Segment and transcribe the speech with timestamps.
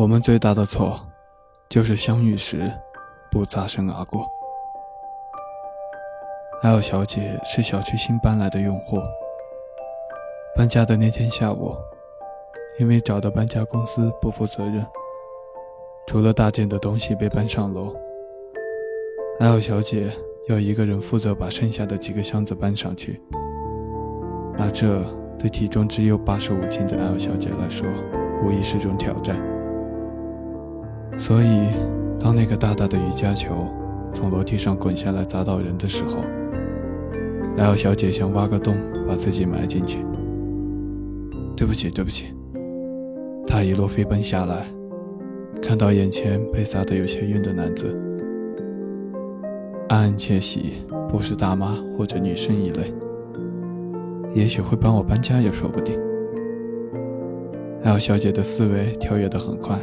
[0.00, 0.98] 我们最大的错，
[1.68, 2.72] 就是相遇时
[3.30, 4.26] 不擦身而过。
[6.62, 8.96] L 小姐是小区新搬来的用户。
[10.56, 11.76] 搬家的那天下午，
[12.78, 14.86] 因为找的搬家公司不负责任，
[16.06, 17.94] 除了大件的东西被搬上楼
[19.40, 20.10] ，L 小姐
[20.48, 23.20] 要一个人负责把剩下的几个箱子搬上去。
[24.58, 25.04] 而这
[25.38, 27.86] 对体重只有八十五斤的 L 小姐来说，
[28.42, 29.59] 无疑是种挑战。
[31.20, 31.68] 所以，
[32.18, 33.68] 当那个大大的瑜伽球
[34.10, 36.16] 从楼梯上滚下来砸到人的时候
[37.58, 38.74] ，L 小姐想挖个洞
[39.06, 39.98] 把自己埋进去。
[41.54, 42.32] 对不起，对不起。
[43.46, 44.64] 她一路飞奔下来，
[45.62, 47.94] 看到眼前被砸得有些晕的男子，
[49.90, 52.94] 暗暗窃喜，不是大妈或者女生一类，
[54.34, 56.00] 也许会帮我搬家也说不定。
[57.84, 59.78] L 小姐的思维跳跃得很快。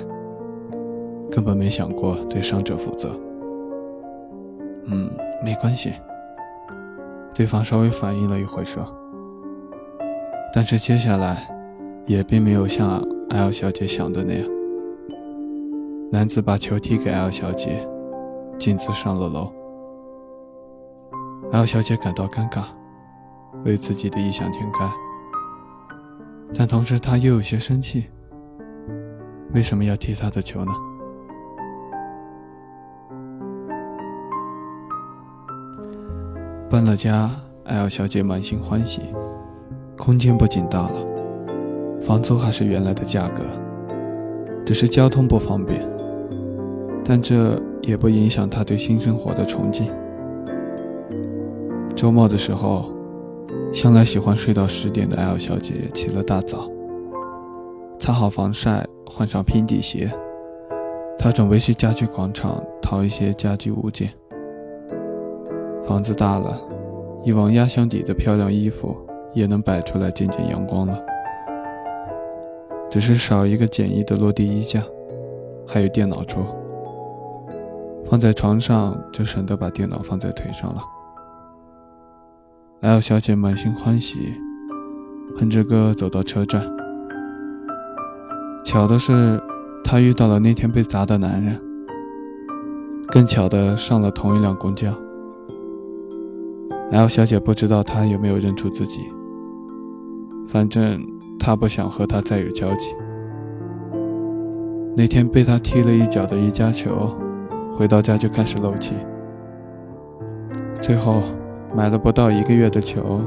[1.37, 3.15] 根本没想过对伤者负责。
[4.87, 5.07] 嗯，
[5.43, 5.93] 没关系。
[7.35, 8.83] 对方稍微反应了一会说，
[10.51, 11.47] 但是接下来
[12.07, 14.49] 也并没有像 L 小姐想的那样。
[16.11, 17.87] 男子把球踢给 L 小姐，
[18.57, 19.53] 径自上了楼。
[21.51, 22.63] L 小姐感到尴尬，
[23.63, 24.91] 为自己的异想天开，
[26.55, 28.05] 但同时她又有些生气。
[29.53, 30.71] 为什么要踢他的球呢？
[36.69, 37.31] 搬了家
[37.63, 39.01] ，L 小姐满心欢喜，
[39.97, 40.95] 空间不仅大了，
[42.01, 43.41] 房租还是原来的价格，
[44.65, 45.81] 只是交通不方便，
[47.05, 49.85] 但这也不影响她对新生活的憧憬。
[51.95, 52.91] 周末的时候，
[53.71, 56.69] 向来喜欢睡到十点的 L 小姐起了大早，
[57.97, 60.11] 擦好防晒，换上平底鞋，
[61.17, 64.11] 她准备去家具广场淘一些家居物件。
[65.87, 66.53] 房子大了，
[67.23, 68.93] 一往压箱底的漂亮衣服
[69.33, 70.99] 也能摆出来见见阳光了。
[72.89, 74.83] 只是少一个简易的落地衣架，
[75.65, 76.45] 还有电脑桌，
[78.03, 80.81] 放在床上就省得把电脑放在腿上了。
[82.81, 84.19] L 小姐满心欢喜，
[85.39, 86.61] 哼着歌走到车站。
[88.65, 89.41] 巧的是，
[89.85, 91.57] 她遇到了那天被砸的男人，
[93.07, 94.93] 更巧的上了同一辆公交。
[96.89, 99.11] L 小姐不知道他有没有认出自己，
[100.47, 101.05] 反正
[101.37, 102.95] 她不想和他再有交集。
[104.95, 107.13] 那天被他踢了一脚的瑜伽球，
[107.73, 108.95] 回到家就开始漏气，
[110.81, 111.21] 最后
[111.75, 113.21] 买了不到一个月的球，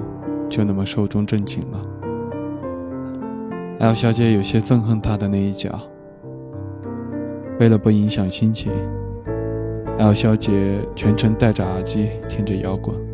[0.48, 1.80] 就那么寿终正寝了。
[3.80, 5.78] L 小姐有些憎恨他的那一脚，
[7.58, 8.72] 为了不影响心情
[9.98, 13.09] ，L 小姐全程戴着耳机听着摇滚。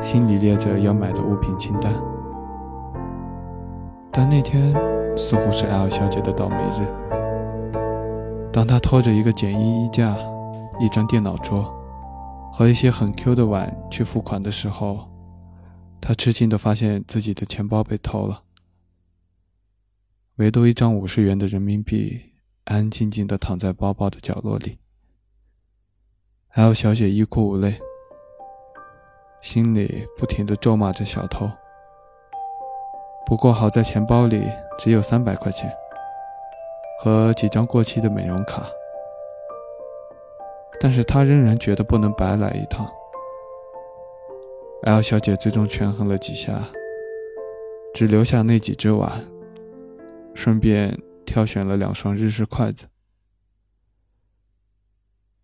[0.00, 1.94] 心里列着要买的物品清单，
[4.10, 4.72] 但那天
[5.16, 6.86] 似乎是 L 小姐的倒霉日。
[8.52, 10.16] 当她拖着一个简易衣架、
[10.80, 11.72] 一张电脑桌
[12.50, 15.08] 和一些很 Q 的碗去付款的时候，
[16.00, 18.42] 她吃惊地发现自己的钱包被偷了，
[20.36, 22.32] 唯独一张五十元的人民币
[22.64, 24.78] 安安静静地躺在包包的角落里。
[26.54, 27.80] L 小姐欲哭无泪。
[29.40, 31.50] 心里不停地咒骂着小偷。
[33.26, 34.42] 不过好在钱包里
[34.78, 35.72] 只有三百块钱
[37.00, 38.66] 和几张过期的美容卡，
[40.80, 42.90] 但是他仍然觉得不能白来一趟。
[44.82, 46.64] L 小姐最终权衡了几下，
[47.94, 49.24] 只留下那几只碗，
[50.34, 52.88] 顺便挑选了两双日式筷子。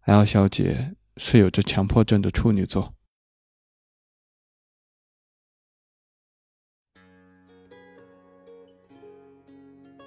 [0.06, 2.95] L 小姐是有着强迫症的处女座。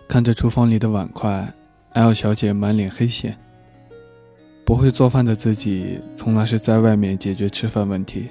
[0.09, 1.47] 看着厨房里的碗筷
[1.93, 3.37] ，L 小姐满脸黑线。
[4.65, 8.29] 不会做饭的自己，从来是在外面解决吃饭问题。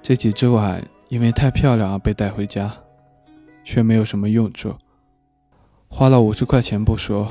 [0.00, 2.72] 这几只碗因为太漂亮而被带回家，
[3.64, 4.72] 却没有什么用处。
[5.88, 7.28] 花了五十块钱不说，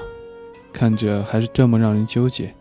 [0.74, 2.54] 看着还是这么让人纠结。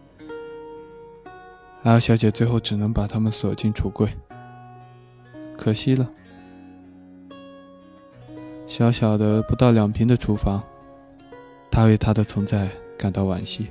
[1.82, 4.08] L 小姐最后只能把它们锁进橱柜，
[5.58, 6.08] 可惜了。
[8.70, 10.62] 小小的不到两平的厨房，
[11.72, 13.67] 他为他的存在感到惋惜。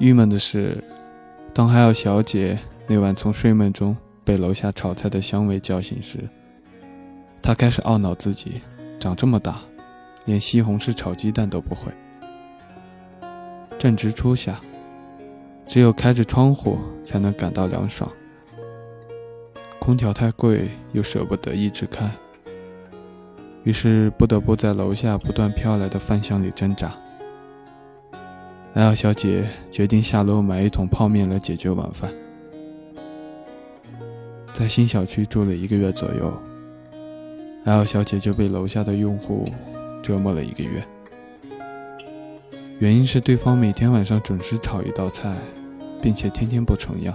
[0.00, 0.82] 郁闷的是，
[1.54, 2.58] 当海尔小姐
[2.88, 6.18] 那晚从睡梦中被楼下炒菜的香味叫醒时，
[7.40, 8.60] 他开始懊恼自己
[8.98, 9.60] 长这么大，
[10.24, 11.92] 连西红柿炒鸡蛋都不会。
[13.78, 14.60] 正值初夏，
[15.64, 18.10] 只有开着窗户才能感到凉爽。
[19.78, 22.10] 空调太贵，又舍不得一直开，
[23.64, 26.92] 于是不得不在楼下不断飘来的饭香里挣扎。
[28.74, 32.10] L 小姐决定下楼买一桶泡面来解决晚饭。
[34.52, 36.32] 在新小区住了一个月左右
[37.64, 39.46] ，L 小姐就被楼下的用户
[40.02, 40.82] 折磨了一个月。
[42.78, 45.36] 原因是对方每天晚上准时炒一道菜，
[46.00, 47.14] 并且天天不重样。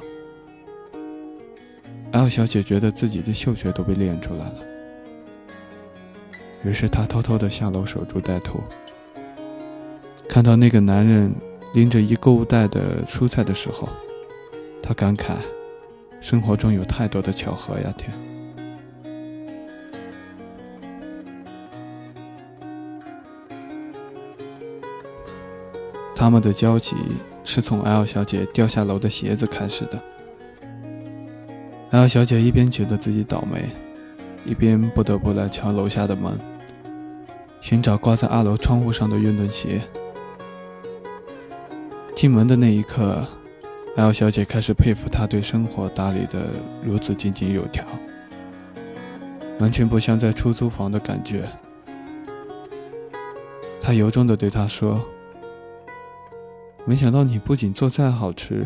[2.12, 4.56] L 小姐觉得自己的嗅觉都被练出来了，
[6.68, 8.60] 于是她偷偷的下楼守株待兔。
[10.28, 11.34] 看到那个男人
[11.74, 13.88] 拎着一购物袋的蔬菜的时候，
[14.84, 15.38] 她感慨：
[16.20, 17.94] 生活中有太多的巧合呀！
[17.98, 18.12] 天。
[26.14, 26.96] 他们的交集
[27.46, 30.02] 是从 L 小姐掉下楼的鞋子开始的。
[31.92, 33.70] L 小姐一边觉得自己倒霉，
[34.46, 36.38] 一边不得不来敲楼下的门，
[37.68, 39.82] 寻找挂在二楼窗户上的运动鞋。
[42.16, 43.22] 进门的那一刻
[43.98, 46.48] ，L 小姐开始佩服他对生活打理的
[46.82, 47.86] 如此井井有条，
[49.60, 51.44] 完全不像在出租房的感觉。
[53.82, 55.06] 她由衷地对他说。
[56.86, 58.66] 没想到你不仅做菜好吃，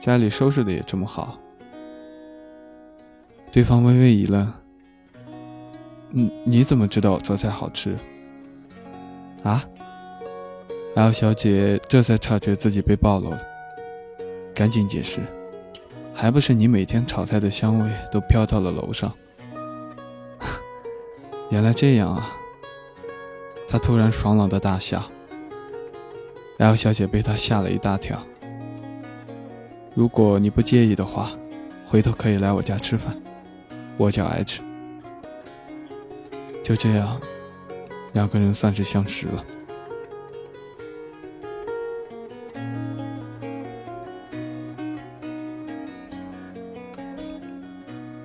[0.00, 1.38] 家里收拾的也这么好。
[3.52, 4.52] 对方微微一愣
[6.10, 7.94] ：“你你怎么知道我做菜好吃？”
[9.42, 9.64] 啊
[10.94, 13.40] ？L 小姐这才察觉自己被暴露了，
[14.54, 15.20] 赶紧解释
[16.14, 19.12] ：“还不是你每天炒菜的香味都飘到了楼上。
[21.50, 22.30] ”原来这样啊！
[23.68, 25.02] 她突然爽朗的大笑。
[26.58, 28.20] L 小姐被他吓了一大跳。
[29.94, 31.30] 如果你不介意的话，
[31.86, 33.16] 回头可以来我家吃饭，
[33.96, 34.60] 我叫 H。
[36.62, 37.18] 就这样，
[38.12, 39.44] 两个人算是相识了。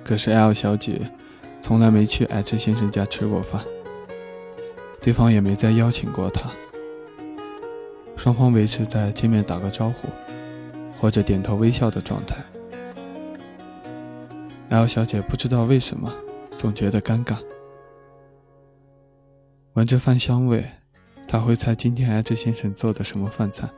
[0.04, 1.00] 可是 L 小姐
[1.60, 3.60] 从来没去 H 先生家吃过饭，
[5.00, 6.48] 对方也没再邀请过她。
[8.16, 10.08] 双方维持在见面打个招呼，
[10.96, 12.36] 或者点头微笑的状态。
[14.70, 16.12] L 小姐不知道为什么，
[16.56, 17.36] 总觉得尴尬。
[19.76, 20.66] 闻着饭香味，
[21.28, 23.68] 他会猜今天 H 先生做的什么饭菜。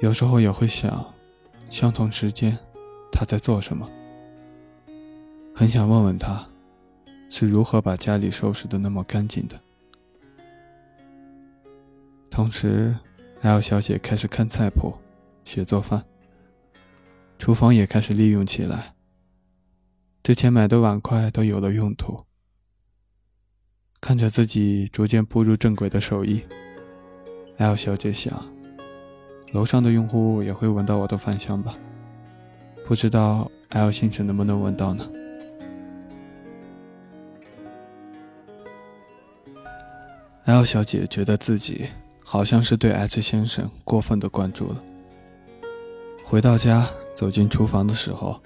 [0.00, 1.12] 有时候也会想，
[1.68, 2.56] 相同时间
[3.10, 3.90] 他在做什么。
[5.52, 6.48] 很想问问他，
[7.28, 9.60] 是如何把家里收拾的那么干净的。
[12.30, 12.96] 同时
[13.40, 14.94] ，L 小姐开始看菜谱，
[15.44, 16.04] 学做饭。
[17.40, 18.94] 厨房也开始利用起来。
[20.22, 22.24] 之前买的碗筷都有了用途。
[24.02, 26.42] 看着自己逐渐步入正轨的手艺
[27.58, 28.44] ，L 小姐想：
[29.52, 31.76] 楼上的用户也会闻到我的饭香吧？
[32.84, 35.08] 不知道 L 先生能不能闻到呢
[40.46, 41.86] ？L 小姐觉得自己。
[42.24, 44.82] 好像是对 H 先生过分的关注了。
[46.24, 48.40] 回到家，走进厨房的时候，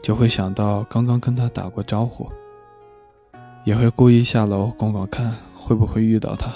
[0.00, 2.30] 就会想到刚刚跟他打过招呼，
[3.64, 6.52] 也会故意下楼逛逛看会不会遇到他。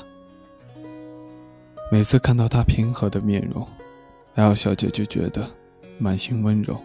[1.92, 3.66] 每次看到他平和的面容
[4.34, 5.48] ，L 小姐就觉得
[5.98, 6.80] 满心温柔。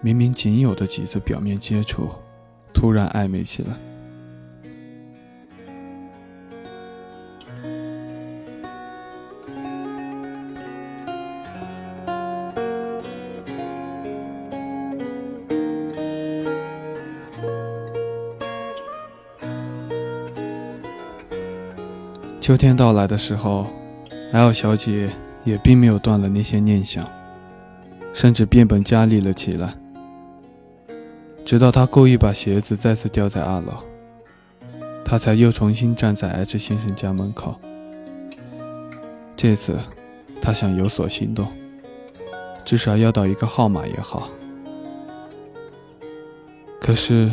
[0.00, 2.08] 明明仅有的几次表面接触，
[2.74, 3.70] 突然暧昧起来。
[22.54, 23.66] 秋天到来的时候
[24.30, 25.10] ，L 小姐
[25.42, 27.04] 也并没有断了那些念想，
[28.12, 29.74] 甚至变本加厉了起来。
[31.44, 33.72] 直到她故意把鞋子再次掉在二楼，
[35.04, 37.58] 她才又重新站在 H 先生家门口。
[39.34, 39.76] 这次，
[40.40, 41.48] 她想有所行动，
[42.64, 44.28] 至少要到一个号码也好。
[46.80, 47.32] 可是，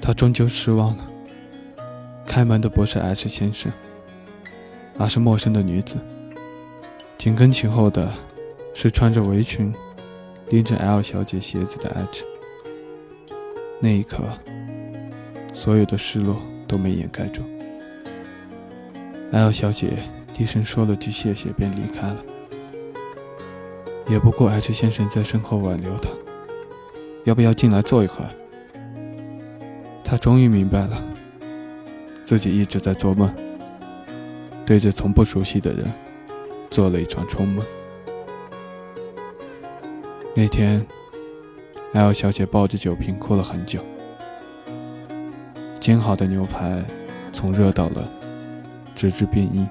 [0.00, 1.06] 她终究失望了。
[2.26, 3.70] 开门的不是 H 先生。
[4.98, 5.98] 而是陌生的女子，
[7.18, 8.12] 紧跟其后的
[8.74, 9.74] 是穿着围裙、
[10.48, 12.24] 拎着 L 小姐鞋子的 H。
[13.78, 14.22] 那一刻，
[15.52, 16.36] 所有的失落
[16.66, 17.42] 都没掩盖住。
[19.32, 19.98] L 小姐
[20.32, 22.16] 低声说了句谢谢，便离开了。
[24.08, 26.08] 也不顾 H 先生在身后挽留他，
[27.24, 28.30] 要不要进来坐一会儿？
[30.04, 31.02] 他终于明白了，
[32.24, 33.34] 自己一直在做梦，
[34.66, 35.90] 对着从不熟悉的人
[36.68, 37.64] 做了一场春梦。
[40.34, 40.84] 那天
[41.94, 43.80] ，L 小姐抱着酒瓶哭了很久。
[45.78, 46.84] 煎好的牛排
[47.32, 48.04] 从热到冷，
[48.96, 49.66] 直至变硬。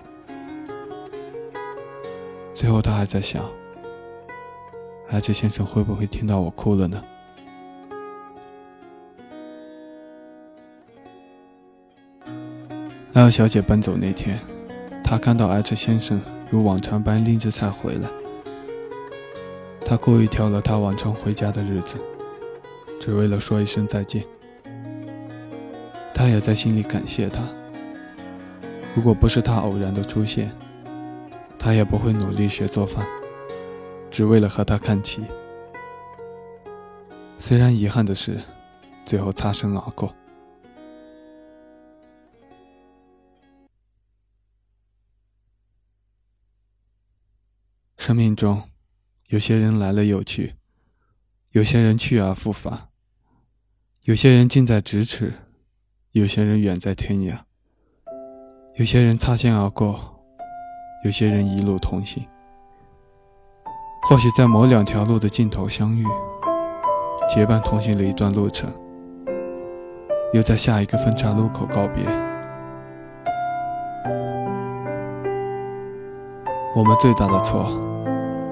[2.54, 3.44] 最后，她还在想
[5.10, 7.02] ：H 先生会不会听到我哭了呢
[13.14, 14.40] ？L 小姐搬走那天，
[15.06, 16.20] 她看到 H 先生
[16.50, 18.10] 如往常般拎着菜回来。
[19.86, 21.98] 他故意挑了他往常回家的日子，
[23.00, 24.24] 只为了说一声再见。
[26.12, 27.44] 他也在心里感谢他。
[28.96, 30.52] 如果不是他偶然的出现，
[31.60, 33.06] 他也不会努力学做饭，
[34.10, 35.24] 只为了和他看齐。
[37.38, 38.42] 虽然遗憾的是，
[39.06, 40.12] 最后擦身而过。
[48.06, 48.62] 生命中。
[49.30, 50.54] 有些人来了又去，
[51.54, 52.82] 有些人去而复返，
[54.04, 55.34] 有些人近在咫尺，
[56.12, 57.40] 有些人远在天涯，
[58.76, 60.24] 有些人擦肩而过，
[61.04, 62.24] 有些人一路同行。
[64.08, 66.06] 或许在某两条路的尽头相遇，
[67.28, 68.72] 结伴同行了一段路程，
[70.32, 72.06] 又在下一个分岔路口告别。
[76.76, 77.95] 我们最大的错。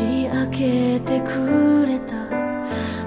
[0.00, 2.10] ち明けてくれた。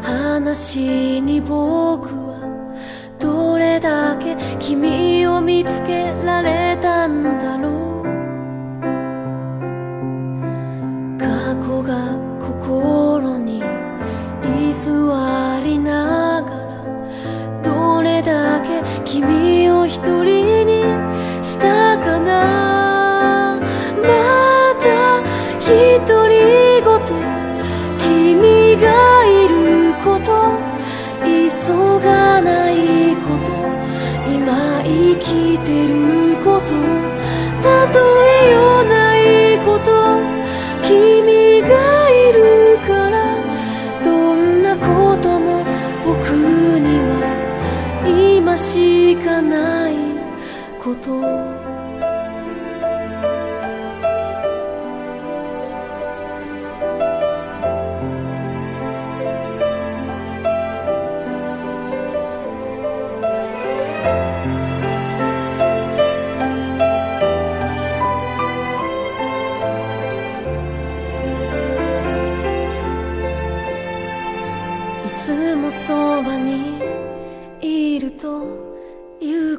[0.03, 2.37] 話に僕は
[3.17, 8.03] どれだけ君を見つけられたんだろう。
[11.17, 11.25] 過
[11.65, 13.02] 去が心に
[48.73, 49.93] しかない
[50.83, 51.21] こと。
[75.05, 76.81] いつもそばに
[77.61, 78.62] いると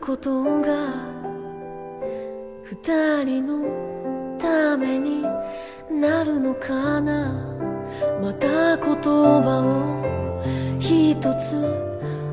[0.04, 0.92] ことが
[2.62, 5.22] 二人のために
[5.90, 7.32] なるのかな？
[8.20, 11.56] また言葉を一つ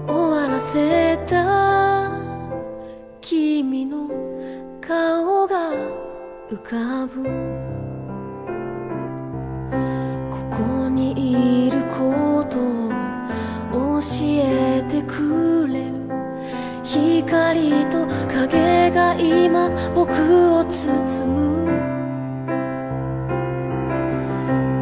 [0.06, 2.12] 終わらせた。
[3.22, 4.10] 君の
[4.82, 5.72] 顔が
[6.50, 7.24] 浮かぶ。
[10.30, 12.60] ここにいること
[13.74, 15.51] を教えてくれ。
[17.54, 20.12] 光と影が今僕
[20.56, 21.68] を包む。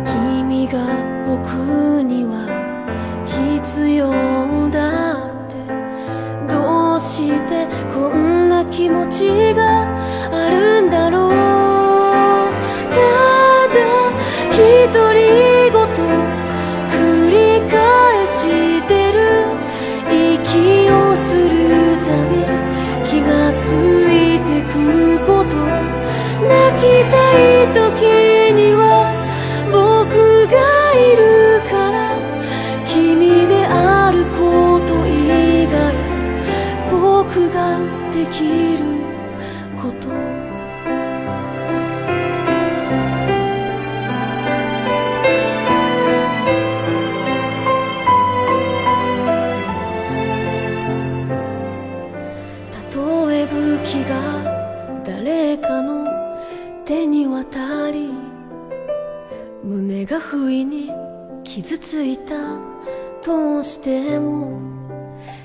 [0.06, 0.78] 君が
[1.26, 2.46] 僕には
[3.26, 4.12] 必要
[4.70, 5.56] だって。
[6.48, 9.89] どうしてこんな気持ちが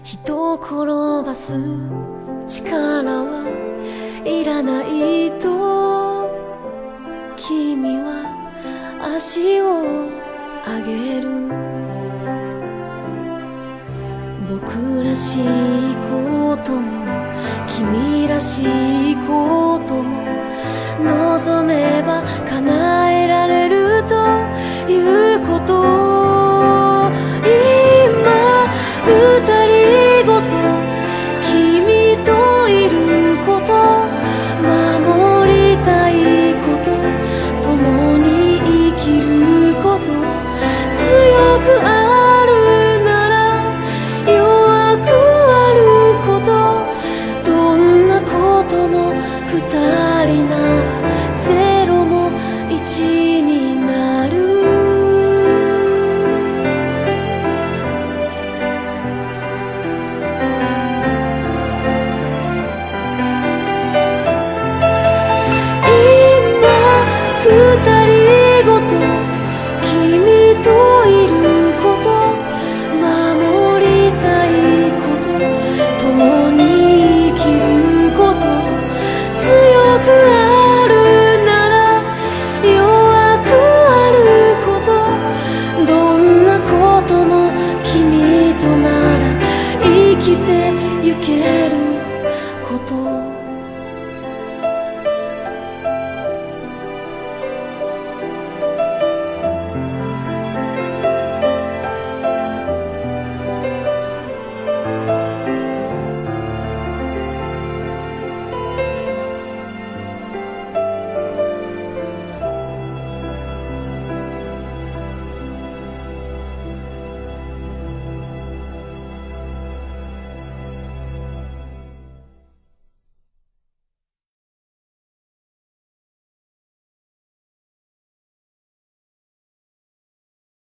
[0.03, 0.87] 人を転
[1.27, 1.55] ばす
[2.47, 3.45] 力は
[4.25, 6.29] いらないと
[7.37, 8.25] 君は
[9.17, 9.83] 足を
[10.65, 11.25] 上げる。
[14.47, 15.43] 僕らしい
[16.11, 17.07] ことも
[17.67, 18.63] 君らし
[19.13, 20.23] いことも
[21.03, 24.15] 望めば叶えられると
[24.91, 26.14] いうこと。